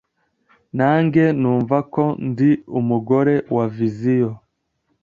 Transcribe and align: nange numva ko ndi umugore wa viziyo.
nange 0.77 1.23
numva 1.41 1.77
ko 1.93 2.03
ndi 2.29 2.51
umugore 2.79 3.35
wa 3.55 3.65
viziyo. 3.75 4.31